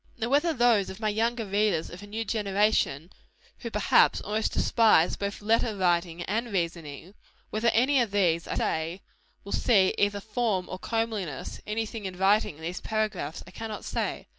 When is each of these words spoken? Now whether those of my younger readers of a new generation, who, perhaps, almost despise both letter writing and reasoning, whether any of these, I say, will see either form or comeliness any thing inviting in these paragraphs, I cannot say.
Now 0.17 0.29
whether 0.29 0.51
those 0.51 0.89
of 0.89 0.99
my 0.99 1.09
younger 1.09 1.45
readers 1.45 1.91
of 1.91 2.01
a 2.01 2.07
new 2.07 2.25
generation, 2.25 3.11
who, 3.59 3.69
perhaps, 3.69 4.19
almost 4.21 4.51
despise 4.51 5.15
both 5.15 5.43
letter 5.43 5.77
writing 5.77 6.23
and 6.23 6.51
reasoning, 6.51 7.13
whether 7.51 7.67
any 7.71 8.01
of 8.01 8.09
these, 8.09 8.47
I 8.47 8.55
say, 8.55 9.01
will 9.43 9.51
see 9.51 9.93
either 9.99 10.19
form 10.19 10.67
or 10.69 10.79
comeliness 10.79 11.61
any 11.67 11.85
thing 11.85 12.05
inviting 12.05 12.55
in 12.55 12.63
these 12.63 12.81
paragraphs, 12.81 13.43
I 13.45 13.51
cannot 13.51 13.85
say. 13.85 14.27